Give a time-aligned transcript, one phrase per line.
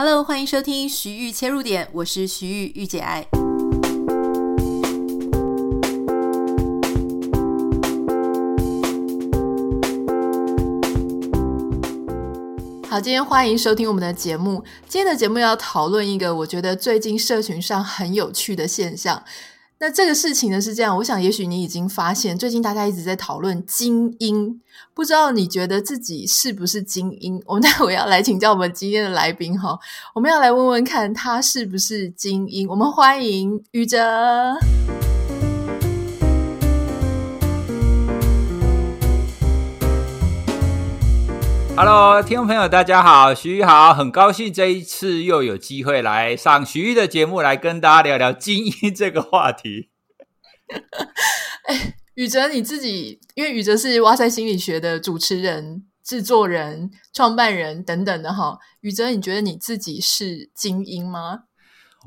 [0.00, 3.26] Hello，欢迎收听徐玉切入点，我是徐玉玉姐爱。
[12.88, 14.62] 好，今天欢迎收听我们的节目。
[14.86, 19.24] 今天的节目要讨论一个我觉得最近社群上很有趣的现象。
[19.80, 24.60] 那这个事情呢是这样，我想也许你已经发现，最近大家一直在讨论精英，
[24.92, 27.40] 不知道你觉得自己是不是精英？
[27.46, 29.78] 我们待会要来请教我们今天的来宾哈，
[30.16, 32.68] 我们要来问问看他是不是精英。
[32.68, 34.58] 我们欢迎宇哲。
[41.80, 49.88] Hello，听众朋友，大家好，徐宇好，很高兴这一次又有机会来上徐豫的节目，来跟大家聊聊精英这个话题。
[51.68, 58.58] 哎， 宇哲你自己，因为宇哲是哇塞心理学的主持人、制作人、创办人等等的哈。
[58.80, 61.42] 宇哲，你觉得你自己是精英吗？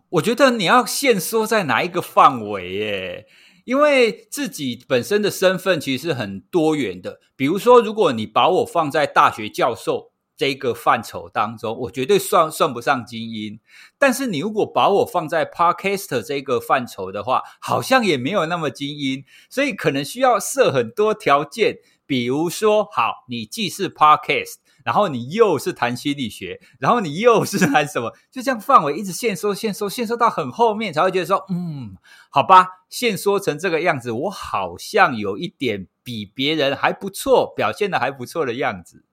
[0.10, 3.26] 我觉得你要限缩在哪一个范围耶？
[3.72, 13.62] 因为自己本身的身份其实是很多元的，比如说，如果你把我放在大学教授这个范畴当中，我绝对算算不上精英。
[13.98, 24.56] 但是你如果把我放在 Podcaster 这个范畴的话，好像也没有那么精英，所以可能需要设很多条件，比如说，好，你既是 Podcast。
[24.84, 28.14] 然后你又是谈心理学，然后你又是谈什么？
[28.32, 31.96] 就这样范围一直限缩、限缩、限缩到很后面，才会觉得说，嗯，
[32.30, 39.04] 好吧，限缩成这个样子，我好像有一点比别人还不错，表现的还不错的样子。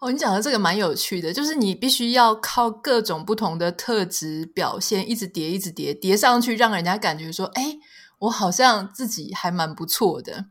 [0.00, 7.78] 哦，你讲的这个蛮有趣的，就是你必须要靠各种不同的特质表现，一直叠、一直叠，叠上去，让人家感觉说，哎，
[8.18, 10.46] 我好像自己还蛮不错的。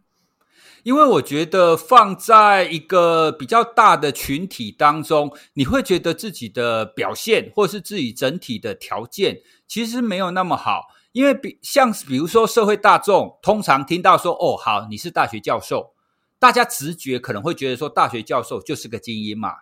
[0.83, 10.87] 因为我觉得放在一个比较大的群体当中，你会觉得自己的表现或是自己整体的条件其实没有那么好。
[11.13, 15.93] 因为比像比如说社会大众通常听到说哦，好，你是大学教授，
[16.37, 19.53] 大家直觉可能会觉得说大学教授就是个精英嘛。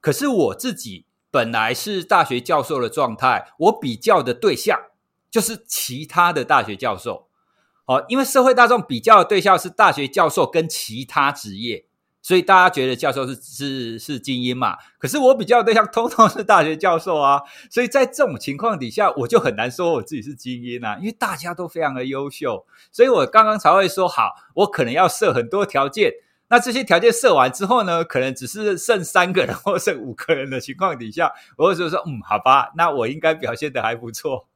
[0.00, 4.78] 可是我自己本来是大学教授的状态，我比较的对象
[5.30, 7.29] 就是其他的大学教授。
[7.90, 11.86] 哦，因为社会大众比较的对象是大学教授跟其他职业，
[12.22, 14.76] 所以大家觉得教授是是是精英嘛。
[14.96, 26.12] 可是我比较的对象 通通是大学教授啊，所以在这种情况底下，我就很难说我自己是精英啊，因为大家都非常的优秀，所以我刚刚才会说好，我可能要设很多条件。
[26.48, 34.46] 那这些条件设完之后呢，可能只是剩三个人或剩五个人的情况底下，我就说嗯，好吧，那我应该表现得还不错。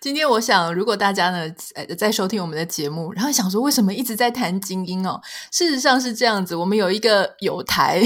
[0.00, 5.20] 今天我想，如果大家呢，呃，在收听我们的节目，然后想说为什么一直在谈精英哦？
[5.50, 8.02] 事实上是这样子，我们有一个友台。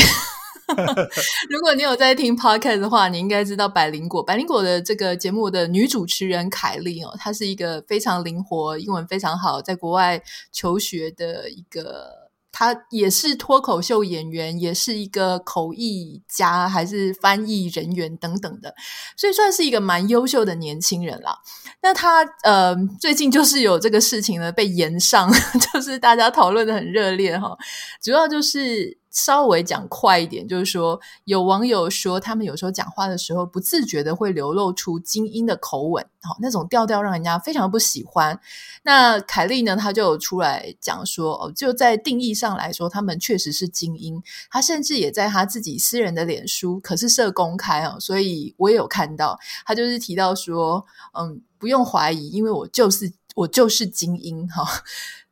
[1.49, 4.23] 如果你有在听 Podcast 的话，你应该知道百灵果。
[4.23, 12.16] 百灵果的这个节目的女主持人凯莉哦，她是一个非常灵活、英文非常好，在国外求学的一个。
[12.59, 18.75] 他也是脱口秀演员，也是一个口译家，还是翻译人员等等的，
[19.15, 21.37] 所以算是一个蛮优秀的年轻人啦。
[21.83, 25.31] 那他呃，最近就是有这个事情呢，被延上，
[25.71, 27.55] 就是大家讨论的很热烈哈，
[28.03, 28.97] 主要就是。
[29.17, 38.39] 稍微讲快一点，就是说，有网友说，他们有时候讲话的时候，不自觉的会流露出精英的口吻，好，那种调调让人家非常不喜欢。
[38.83, 44.23] 那凯莉呢，她就有出来讲说，哦，就在定义上来说，他们确实是精英。
[44.51, 50.85] 她甚至也在她自己私人的脸书，可是设公开哦，所以我也有看到，她就是提到说，
[51.19, 54.63] 嗯，不用怀疑，因为我就是我就是精英哈，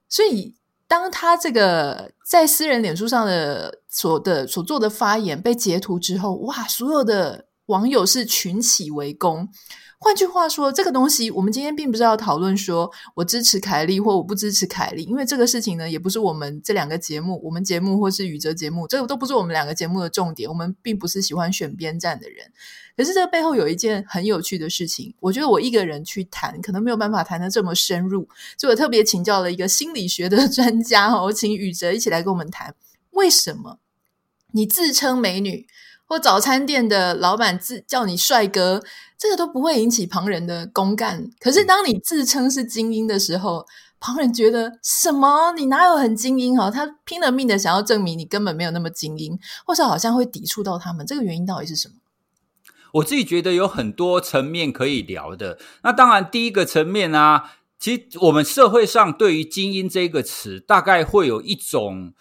[0.09, 0.55] 所以。
[0.87, 9.49] 当他这个在私人脸书上的所的所做的发言被截图之后，哇，所有的网友是群起围攻。
[9.99, 20.47] 换句话说，这个东西我们今天并不是要讨论说我支持凯莉或我不支持凯莉，因为这个事情呢，也不是我们这两个节目，我们节目或是宇哲节目，这个都不是我们两个节目的重点。
[20.47, 22.53] 我们并不是喜欢选边站的人。
[22.97, 32.74] 可是这个背后有一件很有趣的事情，我觉得我一个人去谈，可能没有办法谈得这么深入，所以我特别请教了一个心理学的 专家哦，我请宇哲一起来跟我们谈，
[33.10, 33.78] 为什么
[34.53, 35.66] 你自称美女？
[36.07, 38.84] 或早餐店的老板自叫你帅哥，
[39.16, 41.30] 这个都不会引起旁人的公干。
[41.41, 43.66] 可是当你自称是精英的时候，
[43.98, 45.53] 旁人觉得什么？
[45.57, 46.57] 你哪有很精英？
[46.59, 51.07] 哈，他拼了命的想要证明你根本没有那么精英，或者好像会抵触到他们。
[51.07, 51.95] 这个原因到底是什么？
[52.95, 55.59] 我自己觉得有很多层面可以聊的。
[55.83, 62.15] 那当然，第一个层面啊，其实我们社会上对于精英这个词，大概会有一种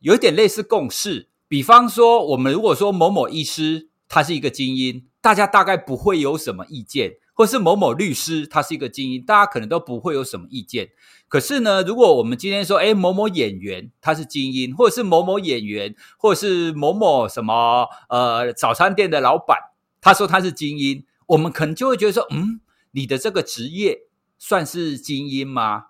[0.00, 1.28] 有一点类似共识。
[1.48, 10.90] 比方说，我们如果说某某医师他是一个精英，大家大概不会有什么意见，或是某某律师他是一个精英，大家可能都不会有什么意见。
[11.28, 19.58] 可是呢，如果我们今天说，诶，某某演员他是精英，或者是某某演员，或者是某某什么呃早餐店的老板，
[20.02, 22.60] 他说他是精英，我们可能就会觉得说，嗯，
[22.90, 24.00] 你的这个职业
[24.36, 25.86] 算是精英吗？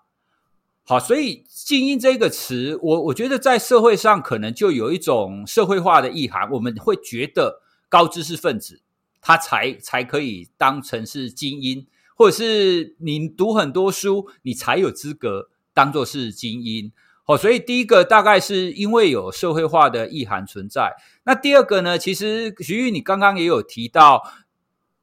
[0.85, 8.81] 好，所以“精英”这个词，我我觉得在社会上可能就有一种社会化的意涵，我们会觉得高知识分子
[9.21, 16.91] 他才才可以当成是精英，或者是你读很多书，你才有资格当做是精英。
[17.23, 20.95] 好，所以第一个大概是因为有社会化的意涵存在。
[21.23, 24.23] 那第二个呢，其实徐玉你刚刚也有提到。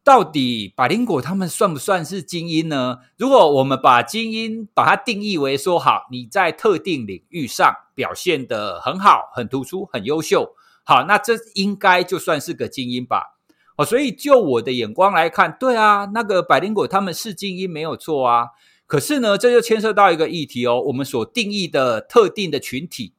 [0.02, 3.00] 到底百灵果他们算不算是精英呢？
[3.19, 13.37] 如果我们把精英把它定义为说，好，你在特定领域上表现得很好、很突出、很优秀，好，那这应该就算是个精英吧。
[13.76, 18.46] 哦，所以就我的眼光来看，对啊，那个百灵果他们是精英没有错啊。
[18.90, 23.12] 可是呢，这就牵涉到一个议题哦，我们所定义的特定的群体。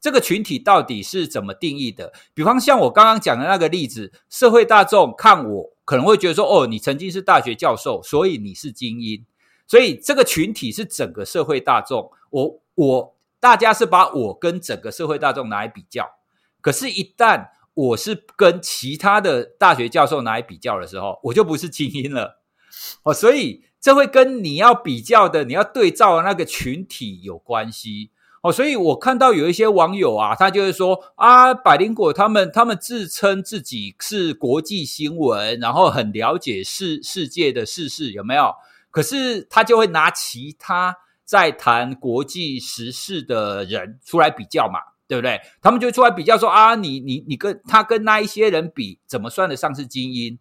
[0.00, 2.12] 这个群体到底是怎么定义的？
[2.34, 9.24] 比方像我刚刚讲的那个例子，社会大众看我可能会觉得说：“哦，你曾经是大学教授，所以你是精英。”
[9.68, 12.10] 所以这个群体是整个社会大众。
[12.30, 16.10] 我我大家是把我跟整个社会大众拿来比较。
[16.60, 22.40] 可是，一旦我是跟其他的大学教授拿来比较的时候，我就不是精英了。
[23.02, 28.10] 哦，所以这会跟你要比较的、你要对照的那个群体有关系。
[28.42, 38.52] 哦，所以我看到有一些网友啊，他就是说啊，百灵果他们他们自称自己是国际新闻，然后很了解世世界的世事，有没有？
[38.90, 40.94] 可是他就会拿其他
[41.24, 44.78] 在谈国际时事的人出来比较嘛，
[45.08, 45.40] 对不对？
[45.62, 50.38] 他们就出来比较说啊，你你你跟他跟那一些人比，怎么算得上是精英？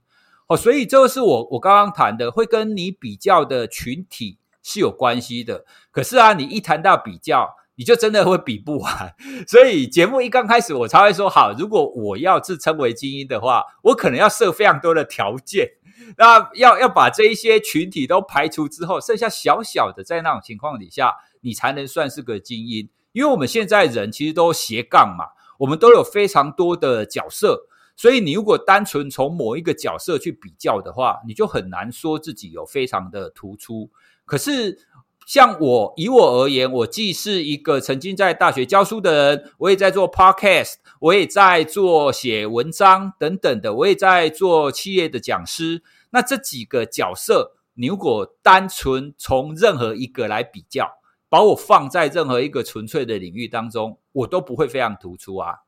[0.48, 5.66] 哦，所以这个是我我刚刚谈的，会跟你比较的群体是有关系的。
[5.92, 9.16] 可是啊，你一谈到比较，你就真的会比不完，
[9.48, 15.70] 所以节目一刚开始，我才会说好，如果我要自称为精英的话，我可能要设非常多的条件，
[16.18, 22.90] 那要要把这一些群体都排除之后，剩下小小的，在那种情况底下，你才能算是个精英。
[23.14, 25.26] 因为我们现在人其实都斜杠嘛，
[25.60, 33.90] 我们都有非常多的角色，所以你如果单纯从某一个角色去比较的话，你就很难说自己有非常的突出。
[34.26, 34.80] 可是，
[35.26, 45.84] 像我以我而言，我既是一个曾经在大学教书的人，我也在做 podcast，我也在做写文章等等的，我也在做企业的讲师。
[46.10, 50.90] 那这几个角色，你如果单纯从任何一个来比较，
[51.30, 55.60] 把我放在任何一个纯粹的领域当中，我都不会非常突出啊。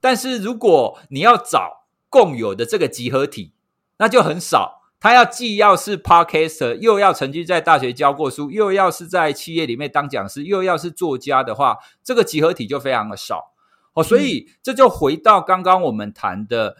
[0.00, 3.52] 但是如果你要找共有的这个集合体，
[3.98, 4.78] 那就很少。
[5.02, 13.52] 他要既要是 Podcaster，又要曾经在大学教过书，又要是在企业里面当讲师，又要是作家的话，这个集合体就非常的少
[13.94, 14.04] 哦。
[14.04, 16.76] 所以这就回到刚刚我们谈的，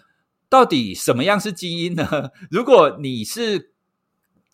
[0.50, 2.30] 到底什么样是精英呢？
[2.50, 3.69] 如果你是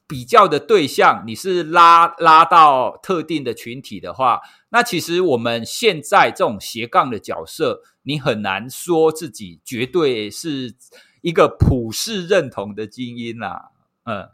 [0.07, 10.75] 比较的对象，你是拉拉到特定的群体的话，那其实我们现在这种斜杠的角色，你很难说自己绝对是。
[11.23, 13.73] 一个普世认同的精英啊，
[14.05, 14.29] 嗯嗯，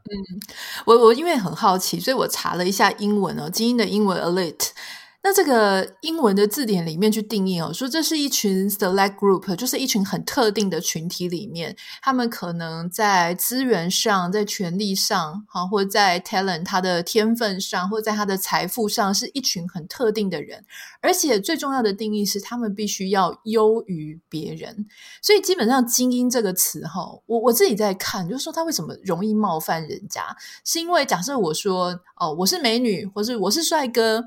[0.85, 4.73] 我我因为很好奇，所以我查了一下英文哦，精英的英文 elite。
[5.24, 20.64] 那这个英文的字典里面去定义哦，说这是一群 select group，就是一群很特定的群体里面，他们可能在资源上、在权力上，哈，或者在 talent 他的天分上，或者在他的财富上，是一群很特定的人。
[21.00, 24.88] 而且最重要的定义是，他们必须要优于别人。
[25.22, 34.24] 所以基本上“精英”这个词，哈，我我自己在看，就是说他为什么容易冒犯人家，是因为假设我说哦，我是美女，或是我是帅哥。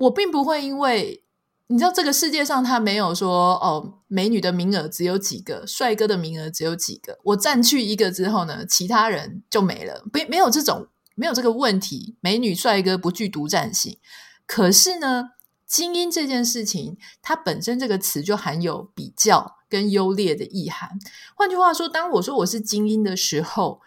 [0.00, 1.24] 我并不会因为
[1.66, 13.98] 你知道这个世界上他没有说哦，美女的名额只有几个，帅哥的名额只有几个，我占去一个之后呢，其他人就没了，不没有这种没有这个问题，美女帅哥不具独占性。
[14.46, 15.32] 可是呢，
[15.66, 20.98] 精英这件事情，它本身这个词就含有比较跟优劣的意涵。
[21.36, 23.80] 换句话说，当我说我是精英的时候，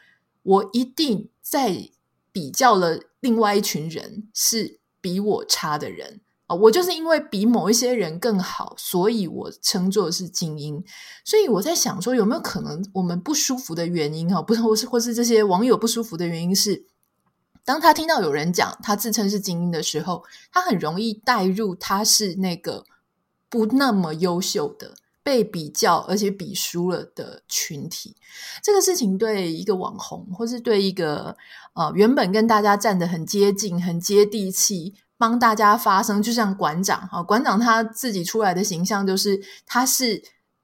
[0.44, 1.90] 我一定在
[2.32, 4.80] 比较了另外一群人是。
[5.04, 10.82] 比我差的人啊，我就是因为比某一些人更好，所以我称作是精英。
[11.26, 16.86] 所以我在想说，有没有可能我们不舒服的原因哈，不是或是或是这些网友不舒服的原因是，
[17.66, 22.86] 当他听到有人讲他自称是精英的时候，他很容易带入他是那个
[23.50, 28.16] 不那么优秀的、被比较而且比输了的群体。
[28.62, 31.36] 这个事情对一个网红，或是对一个
[31.74, 40.24] 呃原本跟大家站得很接近、很接地气，帮大家发声，就像馆长啊，馆长他自己出来的形象就是他是。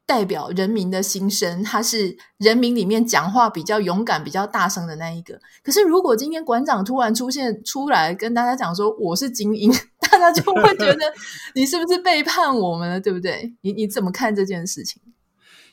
[0.10, 5.40] 代表人民的心声，他是人民里面讲话比较勇敢、比较大声的那一个。
[5.64, 11.14] 可是，如果今天馆长突然出现出来跟大家讲说我是精英， 大家就会觉得
[11.54, 13.54] 你是不是背叛我们了，对不对？
[13.62, 15.00] 你你怎么看这件事情？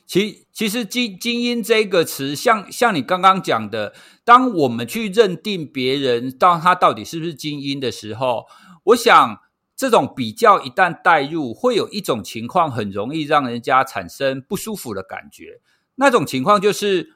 [0.05, 8.45] 其其实“精精英”这个词，像像你刚刚讲的，当我们去认定别人，当他到底是不是精英的时候，
[8.83, 9.39] 我想。
[9.77, 15.61] 这种比较一旦带入，会有一种情况很容易让人家产生不舒服的感觉。
[15.95, 17.13] 那种情况就是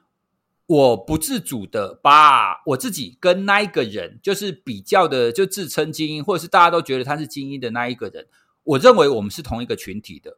[0.68, 8.28] 我不自主的把我自己跟那一个人，就是比较的，就自称精英，或者是大家都觉得他是精英的那一个人，
[8.64, 10.38] 我认为我们是同一个群体的。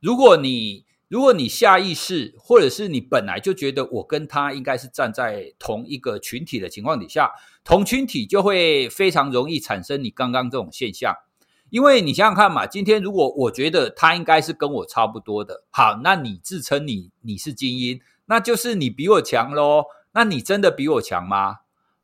[0.00, 7.30] 如果你如果你下意识，或者是你本来就觉得我跟他应该是站在同一个群体的情况底下，
[7.62, 11.14] 同群体就会非常容易产生你刚刚这种现象。
[11.72, 19.84] 因为你想想看嘛，今天如果我觉得他应该是跟我差不多的，好，那你自称你你是精英，那就是你比我强喽。
[20.12, 21.60] 那你真的比我强吗？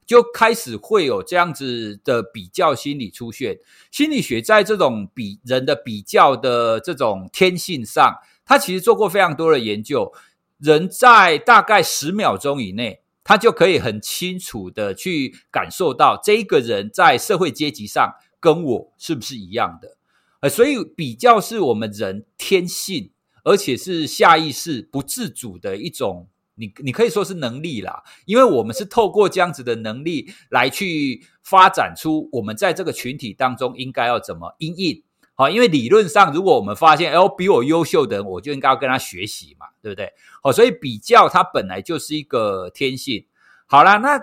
[0.06, 3.58] 就开始会有这样子的比较心理出现。
[3.90, 10.14] 心理学在这种比人的比较的这种天性上，他其实做过非常多的研究。
[10.56, 18.14] 人在大概十秒钟以内，他就可以很清楚的去感受到这一个人在社会阶级上。
[18.40, 19.96] 跟我是不是一样的？
[20.40, 23.10] 呃，所以比较是我们人天性，
[23.42, 28.04] 而且是下意识、不自主的一种，你你可以说是能力啦。
[28.24, 35.02] 因为我们是透过这样子的能力来去发展出我们在这个群体当中应该要怎么因应。
[35.34, 40.12] 好，因为理论上，如果我们发现，哎，比我优秀的人，我就应该要跟他学习嘛，对不对？
[40.40, 43.26] 好，所以比较它本来就是一个天性。
[43.66, 44.20] 好啦，那。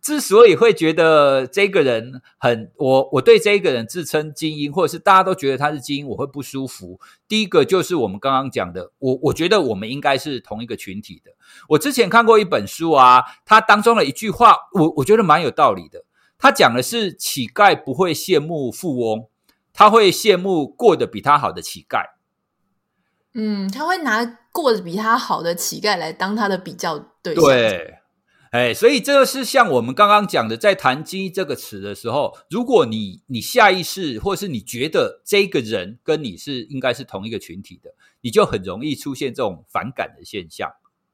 [0.00, 6.98] 之所以会觉得这个人很我我对这个人自称精英，或者是大家都觉得他是精英，我会不舒服。
[7.28, 11.32] 第一个就是我们刚刚讲的，我我觉得我们应该是同一个群体的。
[11.68, 16.04] 我之前看过一本书啊，它当中的一句话，我我觉得蛮有道理的。
[16.38, 19.28] 他讲的是乞丐不会羡慕富翁，
[19.72, 22.06] 他会羡慕过得比他好的乞丐。
[23.34, 27.44] 嗯，他会拿过得比他好的乞丐来当他的比较对象。
[27.44, 27.98] 对。
[28.52, 40.70] 哎，所以这个是像我们刚刚讲的，在谈“精英”这个词的时候，如果你你下意识，或是你觉得这个人跟你是应该是同一个群体的，你就很容易出现这种反感的现象。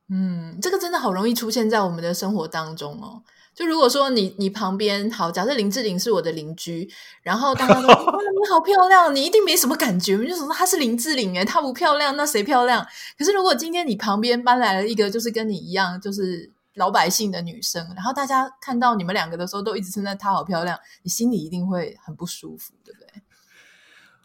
[0.08, 3.22] 嗯，这个真的好容易出现在我们的生活当中哦。
[3.54, 6.90] 就如果说你你旁边好，假设林志玲是我的邻居，
[7.22, 12.84] 然后大家都说 你好漂亮，你一定没什么感觉，就说她是林志玲诶，她不漂亮，那谁漂亮？
[13.16, 16.50] 可是如果今天你旁边搬来了一个，就是跟你一样，就是。
[16.78, 23.08] 老百姓的女生，然后大家看到你们两个的时候，都一直称赞她好漂亮，你心里一定会很不舒服，对不对？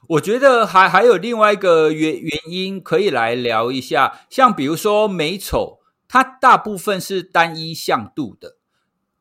[0.07, 8.57] 我觉得还还有另外一个原原因可以来聊一下，像比如说美丑，它大部分是单一向度的，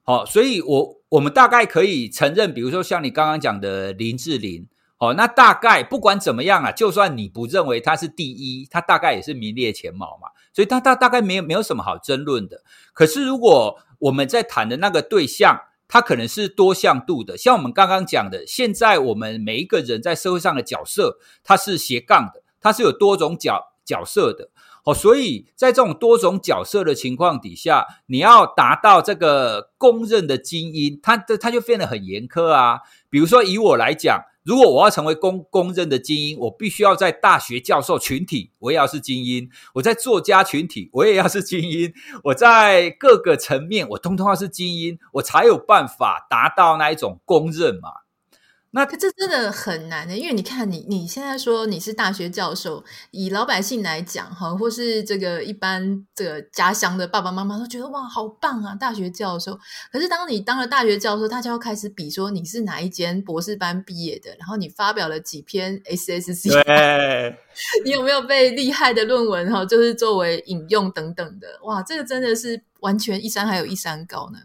[0.02, 10.28] 好，所以我我们大概可以承认，比如说像你刚刚讲的林志玲，哦，那大概不管怎么样啊，就算你不认为她是第一，她大概也是名列前茅嘛。
[10.52, 12.62] 所以他大大概没有没有什么好争论的。
[12.92, 24.50] 可是如果我们在谈的那个对象，他可能是多向度的，像我们刚刚讲的，现在我们每一个人在社会上的角色，他是斜杠的，他是有多种角角色的。
[24.84, 32.80] 哦，所以在这种多种角色的情况底下，你要达到这个公认的精英，他的他就变得很严苛啊。
[33.08, 34.22] 比如说以我来讲。
[34.44, 41.92] 如果我要成为公公认的精英，我必须要在大学教授群体，我也要是精英；我在作家群体，我也要是精英；
[42.24, 48.01] 我在各个层面，我通通要是精英，我才有办法达到那一种公认嘛。
[48.74, 59.58] 那这真的很难的，因为你看你，你你现在说你是大学教授，以老百姓来讲哈，或是这个一般这个家乡的爸爸妈妈都觉得哇，好棒啊，大学教授。
[59.92, 67.36] 可是当你当了大学教授，他就要开始比说你是哪一间博士班毕业的，然后你发表了几篇 SSC，对
[67.84, 74.38] 你有没有被厉害的论文哈，就是作为引用等等的，哇，这个真的是完全一山还有一山高呢。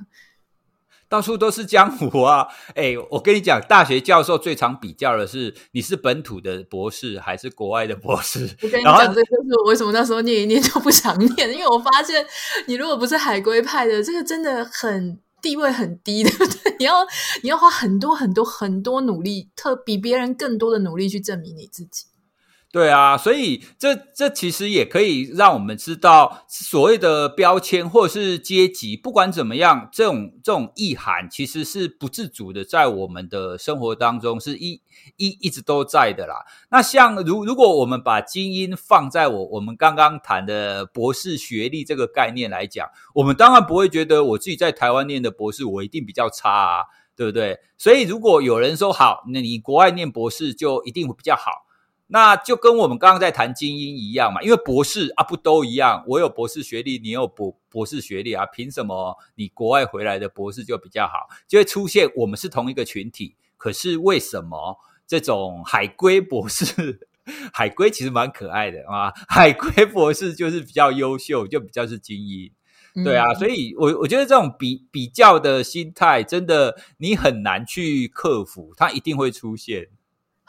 [1.09, 2.47] 到处都是江湖啊！
[2.75, 8.49] 哎，我跟你讲，大学教授最常比较的是你是本土的博士还是国外的博士。
[8.61, 12.25] 我跟你讲，这就是我为什么那时候念一念就不想念，因为我发现
[12.67, 16.75] 你如果不是海归派的，这个真的很地位很低，对不对？
[16.79, 17.05] 你要
[17.43, 22.05] 你要花很多很多很多努力，特比别人更多的努力去证明你自己。
[22.69, 34.81] 对啊，所以这这其实也可以让我们知道，所谓的标签或者是阶级，不管怎么样，这种这种意涵其实是不自主的，在我们的生活当中是一
[35.15, 36.45] 一一直都在的啦。
[36.69, 46.83] 那像如如果我们把精英放在我我们刚刚谈的博士学历这个概念来讲，我们当然不会觉得我自己在台湾念的博士，我一定比较差啊，
[47.15, 47.59] 对不对？
[47.77, 51.65] 所以如果有人说好，那你国外念博士就一定会比较好。
[52.09, 56.03] 那就跟我们刚刚在谈精英一样嘛，因为博士啊不都一样？
[56.07, 61.27] 我有博士学历，你有博博士学历啊，凭什么你国外回来的博士就比较好？
[61.47, 67.09] 就会出现我们是同一个群体，可是为什么这种海归博士，
[67.51, 72.49] 海归其实蛮可爱的啊，海归博士就是比较优秀，就比较是精英，
[73.03, 79.89] 对啊，嗯、所以我我觉得这种比比较的心态，真的你很难去克服，它一定会出现。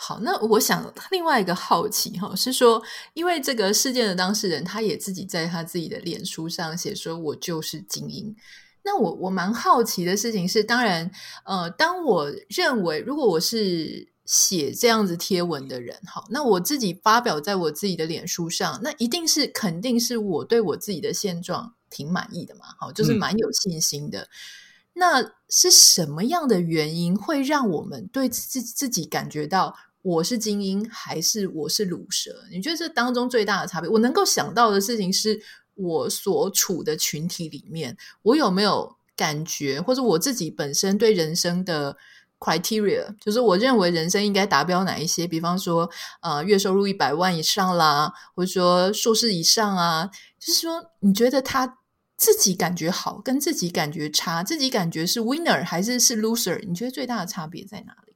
[0.00, 2.80] 好，那我想另外一个好奇哈，是说，
[3.14, 8.34] 因为这个事件的当事人，他也自己在他自己的脸书上写说，我就是精英。
[8.84, 11.10] 那我我蛮好奇的事情是，当然，
[11.44, 24.20] 呃，当我认为如果我是写这样子贴文的人，好，那我自己发表在我自己的脸书上，那一定是肯定是我对我自己的现状挺满意的嘛，好，就是蛮有信心的。
[24.20, 24.28] 嗯、
[24.94, 29.74] 那是什么样的原因会让我们对自自己感觉到？
[30.02, 32.44] 我是精英还是我是鲁蛇？
[32.50, 33.90] 你觉得这当中最大的差别？
[33.90, 35.40] 我能够想到的事情是
[35.74, 41.96] 我所处的群体里面，我有没有感觉，或者我自己本身对人生的
[42.38, 45.26] criteria，就是我认为人生应该达标哪一些？
[45.26, 45.90] 比方说，
[46.22, 51.78] 呃，月收入一百万以上啦，或者说硕士以上啊，就是说，你觉得他
[52.16, 56.64] 自己感觉好，跟自己感觉差，自己感觉是 winner 还是是 loser？
[56.66, 58.07] 你觉得最大的差别在哪里？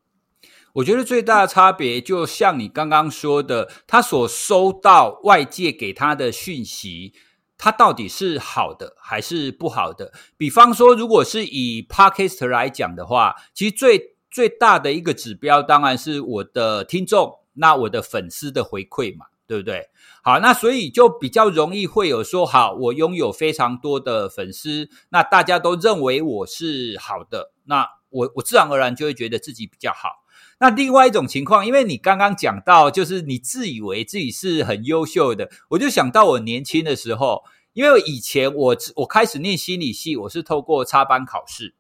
[0.75, 7.13] 我觉得最大的差别，就像你刚刚说的，他所收到外界给他的讯息，
[7.59, 10.13] 他到底是好的还是不好的？
[10.39, 19.91] 比方说，如果是以 Podcast 来讲的话，其实最最大的一个指标，当然是我的听众，那我的粉丝的回馈嘛，对不对？
[20.23, 30.22] 好，那所以就比较容易会有说，好，我拥有非常多的粉丝，那大家都认为我是好的，那我我自然而然就会觉得自己比较好。
[30.63, 41.75] 那另外一种情况，因为你刚刚讲到，就是你自以为自己是很优秀的，我就想到我年轻的时候，因为以前我我开始念心理系，我是透过插班考试，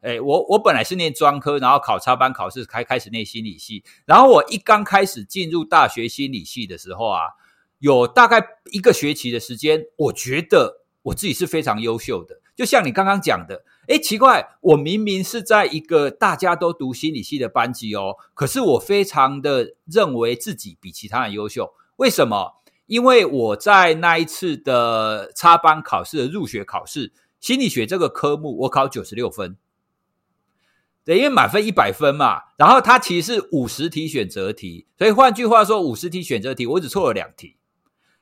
[0.00, 7.20] 诶，我我本来是念专科，然后考插班考试，开开始念心理系，然后我一刚开始进入大学心理系的时候啊，
[7.80, 13.62] 有大概一个学期的时间，我觉得我自己是非常优秀的，就像你刚刚讲的。
[13.88, 21.72] 诶，奇怪，我明明是在一个大家都读心理系的班级哦，可是我非常的认为自己比其他人优秀。
[21.96, 22.62] 为什么？
[22.86, 29.56] 因为我在那一次的插班考试的入学考试，心理学这个科目我考九十六分，
[31.04, 37.56] 对，因为满分一百分嘛，然后它其实是五十题选择题，所以换句话说，五十题选择题我只错了两题，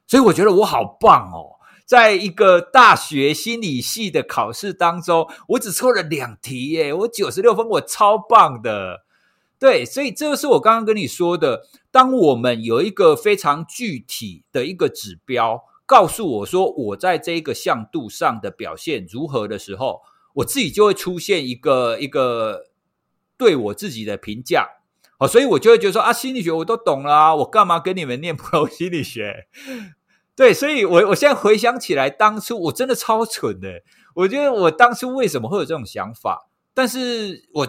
[0.07, 1.54] 所以我觉得我好棒哦。
[1.85, 9.05] 在一个大学心理系的考试当中，我只错了两题耶，我九十六分，我超棒的。
[9.59, 20.03] 对，所以这个是我刚刚跟你说的，当我们有一个非常具体的一个指标，告诉我说我在这个向度上的表现如何的时候，
[20.35, 22.67] 我自己就会出现一个一个
[23.39, 24.69] 对我自己的评价。
[25.19, 29.47] 好，所以我就会觉得说啊，心理学我都懂了，我干嘛跟你们念普通心理学？
[30.37, 33.83] 对，所以我我现在回想起来，当初我真的超蠢的。
[34.15, 36.49] 我觉得我当初为什么会有这种想法？
[36.73, 37.69] 但是我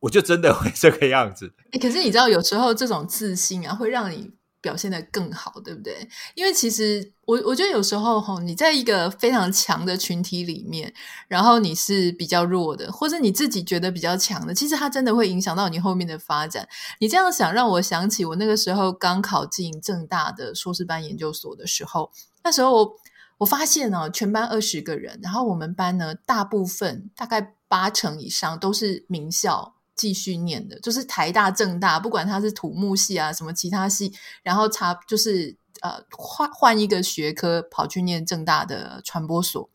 [0.00, 1.52] 我就真的会这个样子。
[1.72, 4.37] 欸，可是你知道，有时候这种自信啊，会让你。
[4.60, 6.08] 表现得更好，对不对？
[6.34, 10.92] 因为其实我我觉得有时候哈，你在一个非常强的群体里面，
[11.28, 16.68] 然后你是比较弱的，或者你自己觉得比较强的，其实它真的会影响到你后面的发展。
[17.00, 22.10] 你这样想，让我想起我那个时候刚考进政大的硕士班研究所的时候，
[22.42, 22.96] 那时候我
[23.38, 29.76] 我发现呢，全班二十个人，然后我们班呢，大部分大概八成以上都是名校。
[29.98, 34.12] 继续念的，就是台大、政大，不管他是土木系啊，什么其他系，
[34.44, 39.68] 然后他就是呃换换一个学科跑去念政大的传播所。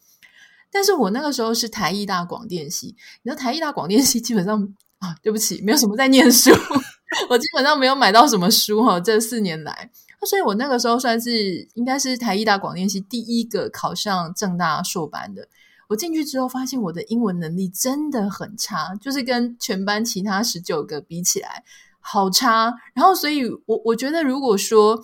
[0.71, 6.49] 但是我那个时候是台艺大广电系，你知道台艺大广电系基本上啊，对不起，没有什么在念书，
[7.29, 8.99] 我基本上没有买到什么书哈。
[8.99, 9.91] 这四年来，
[10.25, 15.47] 所以我那个时候算是应该是台艺大广电系第一个考上政大硕班的。
[15.93, 21.63] 我进去之后，发现我的英文能力真的很差，就是跟全班其他十九个比起来，
[21.99, 22.73] 好差。
[22.95, 24.99] 然后，所以我我觉得，如果说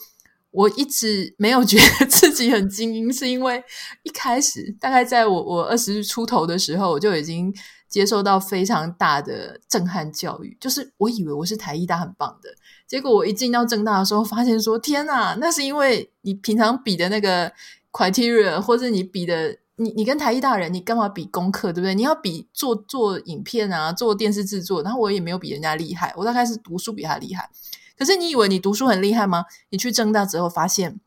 [0.51, 3.63] 我一直没有觉得 自己很精英，是因为
[4.01, 7.53] 一开始大概在我我二十出头的时候，我就已经
[7.87, 12.49] 接受到非常大的震撼教育，就是我以为我是台艺大很棒的，
[12.87, 17.51] 结果我一进到政大的时候，发现说天哪，那是因为你平常比的那个
[17.91, 21.95] criteria，或者你比的你你跟台艺大人，你干嘛比功课，对不对？
[21.95, 27.49] 你要比做做影片啊，做电视制作，然后我也没有比人家厉害，我大概是读书比他厉害。
[27.97, 29.45] 可是你以为你读书很厉害吗？
[29.69, 30.99] 你去正大之后发现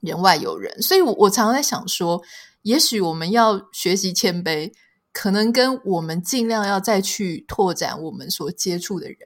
[0.00, 2.22] 人外有人，所以我我常常在想说，
[2.62, 4.72] 也许我们要学习谦卑，
[5.12, 9.18] 可能跟我们尽量要再去拓展我们所接触的人，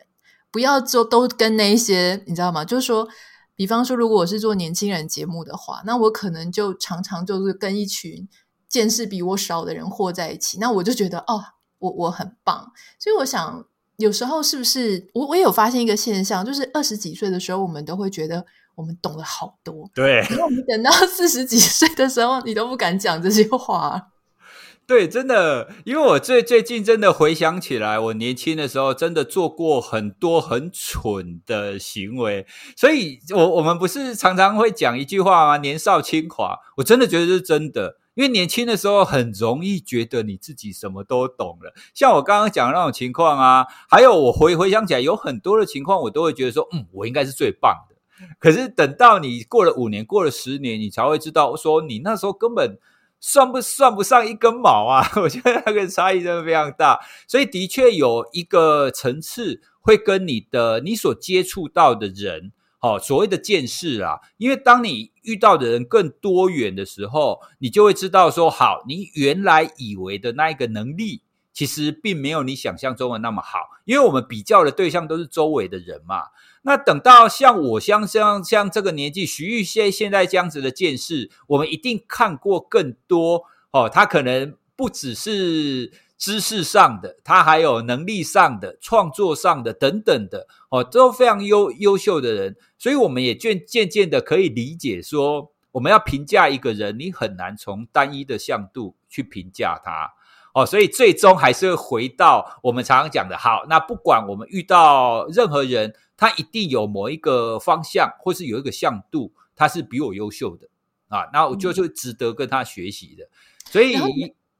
[0.51, 2.65] 不要就都跟那一些你知道吗？
[2.65, 3.09] 就是说，
[3.55, 8.29] 比方说，如果我是做年轻人节目的话，那我可能就常常就是跟一群
[8.71, 11.43] 见识比我少的人和在一起，那我就觉得哦，
[11.81, 13.67] 我我很棒，所以我想。
[14.01, 19.91] 有时候是不是我我也有发现一个现象，就是二十几岁的时候，我们都会觉得我们懂了好多。
[19.95, 24.09] 对，然后我们等到四十几岁的时候，你都不敢讲这些话。
[24.89, 35.59] 对，真的，因为我最最近真的回想起来，我年轻的时候真的做过很多很蠢的行为，所以我我们不是常常会讲一句话吗？
[35.59, 38.00] 年少轻狂，我真的觉得是真的。
[38.15, 47.97] 因为年轻的时候很容易觉得你自己什么都懂了，像我刚刚讲的那种情况啊，还有我回回想起来有很多的情况，我都会觉得说，嗯，我应该是最棒的。
[48.39, 52.79] 可是等到你过了五年，过了十年，你才会知道说，你那时候根本
[53.19, 55.11] 算不算不上一根毛啊！
[55.23, 62.53] 我觉得那个差异真的非常大，所以的确有一个层次会跟你的你所接触到的人。
[62.83, 71.21] 好，所谓的见识啊，因为当你遇到的人更多元的时候，你就会知道说，好，你原来以为的那一个能力，
[71.53, 73.59] 其实并没有你想象中的那么好。
[73.85, 76.29] 因为我们比较的对象都是周围的人嘛。
[76.63, 83.91] 那等到像我像像像这个年纪，徐玉仙现在这样子的见识，我们一定看过更多哦。
[83.91, 85.93] 他可能不只是。
[86.21, 100.13] 知识上的，他还有能力上的、创作上的等等的，哦，都非常优优秀的人，所以我们也渐渐渐的可以理解说，我们要评价一个人，你很难从单一的向度去评价他，
[100.53, 110.69] 哦，所以最终还是会回到我们常常讲的，好，那不管我们遇到任何人，他一定有某一个方向，或是有一个向度，他是比我优秀的。
[111.09, 113.27] 啊，那我就就值得跟他学习的，
[113.65, 113.97] 所以。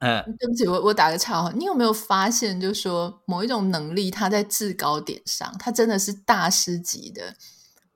[0.01, 7.35] 嗯，对不起，我我打个岔哈，你有没有发现，就是说某一种能力，它在制高点上，它真的是大师级的，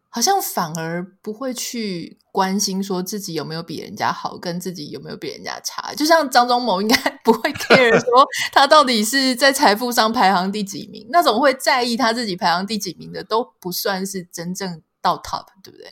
[0.09, 5.95] 好像反而不会去关心说自己有没有比人家好，跟自己有没有比人家差。
[5.95, 15.89] 就像张忠谋应该 不会 care 说他到底是在财富上排行第几名，那种会在意他自己排行第几名的，都不算是真正到 top，对不对？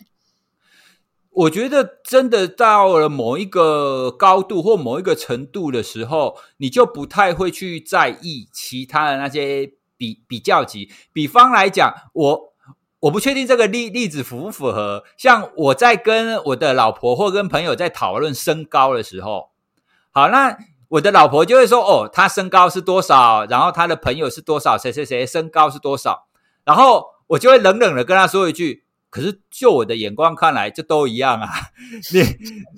[1.36, 10.92] 我觉得真的到了某一个高度或某一个程度的时候，你就不太会去在意其他的那些比比较级。
[11.12, 12.54] 比方来讲，我
[13.00, 15.04] 我不确定这个例例子符不符合。
[15.18, 19.50] 像我在跟我的老婆或跟朋友在讨论身高的时候，
[20.12, 20.56] 好，那
[20.90, 23.46] 我的老婆就会说：“哦，她身高是多少？
[23.46, 24.78] 然后她的朋友是多少？
[24.78, 26.28] 谁谁谁身高是多少？”
[26.64, 28.84] 然后我就会冷冷的跟她说一句。
[29.14, 31.48] 可是，就我的眼光看来，就都一样啊。
[32.12, 32.24] 你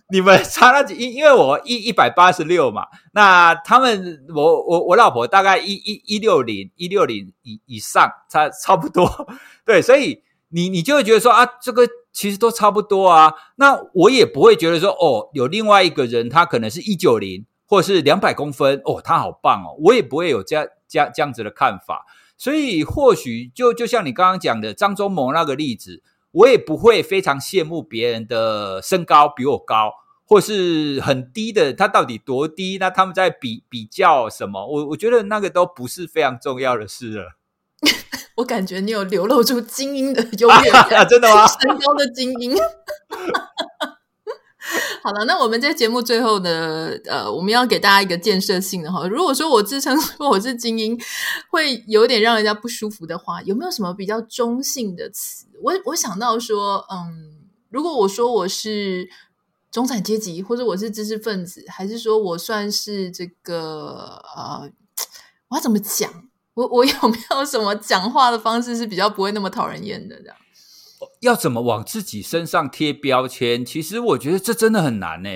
[0.10, 9.10] 你们差那几，因因为我一一百八十六嘛，那他们我我我老婆大概一一一六零一六零以以上，差差不多。
[9.66, 13.34] 对，所以你你就会觉得说啊，这个其实都差不多啊。
[13.56, 22.06] 那我也不会觉得说哦，有另外一个人他可能是一九零或者是两百公分哦，他好棒哦，我也不会有这样这样这样子的看法。
[22.38, 26.04] 所以或许就就像你刚刚讲的张忠谋那个例子。
[26.36, 29.94] 我也不会非常羡慕别人的身高比我高，
[30.26, 32.78] 或是很低的，他到底多低？
[32.78, 34.68] 那他们在比比较什么？
[34.68, 37.38] 我我觉得那个都不是非常重要的事了。
[38.36, 41.48] 我感觉你有流露出精英的优越感，啊， 真的吗？
[41.48, 42.54] 身高的精英。
[45.04, 49.08] 好了，那我们在节目最后呢，呃，我们要给大家一个建设性的哈。
[49.08, 51.00] 如果说我自称说我是精英，
[51.50, 55.46] 会有点让人家不舒服的话，有没有什么比较中性的词？
[55.62, 59.08] 我我想到说，嗯，如果我说我是
[59.72, 64.70] 中产阶级，或者我是知识分子，还是说我算是这个呃，
[65.50, 66.12] 我要怎么讲？
[66.56, 70.36] 我我有没有什么讲话的方式是比较不会那么讨人厌的这样？
[71.26, 73.66] 要怎么往自己身上贴标签？
[73.66, 75.30] 其实我觉得这真的很难呢。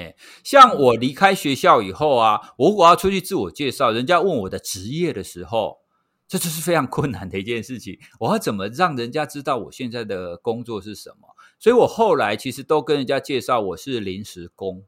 [0.44, 5.80] 像我离开学校以后啊，我如果要出去自我介绍，人家问我的职业的时候，
[6.28, 8.00] 这就是非常困难的一件事情。
[8.20, 11.36] 我要怎么让人家知道我现在的工作是什么？
[11.60, 14.84] 所以我后来其实都跟人家介绍我是临时工，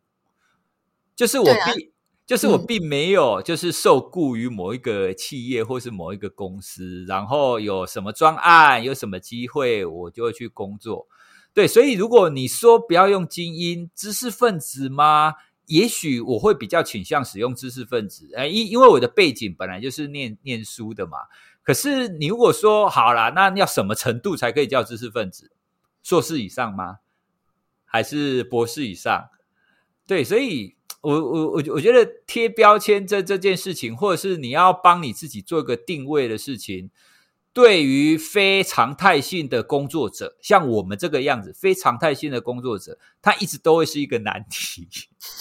[1.16, 1.92] 就是我并。
[2.26, 11.08] 就是我并没有，就是受雇于某一个企业或是某一个公司，嗯、然后有什么专案，有什么机会，我就会去工作。
[11.54, 15.34] 对，所以如果你说不要用精英知识分子吗？
[15.66, 21.18] 也许我会比较倾向使用知识分子，哎，因因为我的背景本来就是念念书的嘛。
[21.64, 25.52] 可是你如果说好啦，那要什么程度才可以叫知识分子？
[26.02, 27.00] 硕士以上吗？
[27.84, 29.30] 还是博士以上？
[30.08, 30.78] 对，所以。
[31.02, 36.92] 我我我我觉得贴标签这这件事情，或者是你要帮你自己做一个定位的事情，
[37.52, 44.88] 对于非常态性的工作者，像我们这个样子非常态性的工作者，他一直都会是一个难题。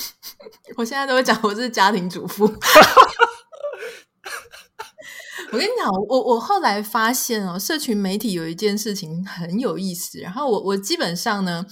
[0.76, 2.44] 我现在都会讲我是家庭主妇。
[5.52, 11.66] 我跟你讲，我我后来发现哦，社群媒体有一件事情很有意思，然后我我基本上呢。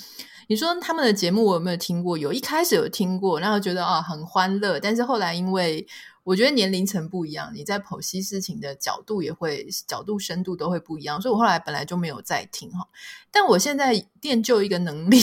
[0.48, 2.16] 你说他们的节目我有没有听过？
[2.16, 5.86] 有，一开始有听过，然后觉得啊很欢乐，但是后来因为
[6.24, 12.88] 我觉得年龄层不一样，你在剖析事情的角度也会角度深度都会不一样，所以我后来本来就没有再听哈。
[13.30, 15.20] 但我现在练就一个能力。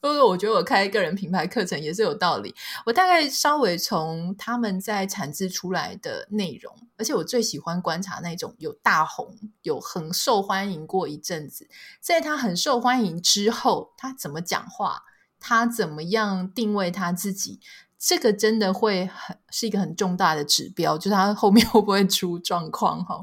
[0.00, 2.54] 不过我觉得我开个人品牌课程也是有道理。
[2.86, 11.68] 我大概稍微从他们在产制出来的内容，而且我最喜欢观察那种有大红、有很受欢迎过一阵子，
[12.00, 15.02] 在他很受欢迎之后，他怎么讲话，
[15.38, 17.60] 他怎么样定位他自己，
[17.98, 23.22] 这个真的会很是一个很重大的指标，就是他后面 会不会出状况哈。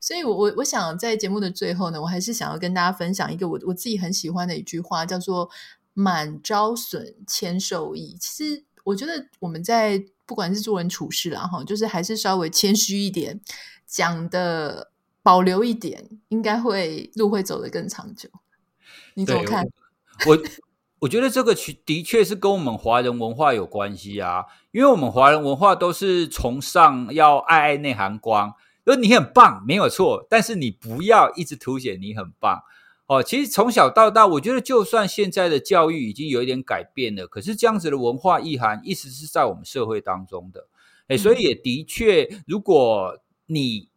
[0.00, 5.48] 所以我，我我想在节目的最后呢，我还是想要跟大家分享一个我我自己很喜欢的一句话，叫做。
[5.98, 8.18] 满招损，谦受益。
[8.20, 13.40] 其实我觉得我们在不管是做人处事啦，哈，就是还是稍微谦虚一点，
[13.86, 14.90] 讲的
[15.22, 18.28] 保留一点，应该会路会走得更长久。
[19.14, 19.66] 你怎么看？
[20.28, 20.38] 我
[20.98, 28.52] 我觉得这个的确是跟我们华人文化有关系啊，因为我们华人文化都是崇尚要爱爱内涵光，
[28.84, 32.60] 因为你很棒没有错，但是你不要一直凸显你很棒。
[33.06, 40.66] 哦，其实从小到大，我觉得就算现在的教育已经有一点改变了，可是这样子的文化意涵一直是在我们社会当中的。
[41.08, 43.90] 诶，所以也的确，如果你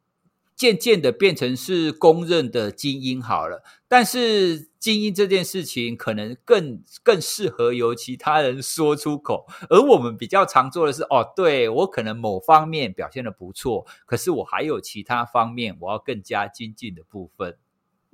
[0.55, 17.57] 渐渐的变成是公认的精英好了，但是精英这件事情可能更更适合由其他人说出口，而我们比较常做的是，哦，对，我可能某方面表现的不错，可是我还有其他方面我要更加精进的部分。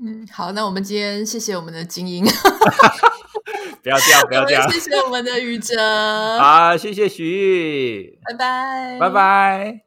[0.04, 2.26] 嗯，好，那我们今天谢谢我们的精英，
[3.82, 9.85] 不要这样，不要这样， 谢谢我们的宇哲，好，谢谢徐玉，拜拜，拜拜。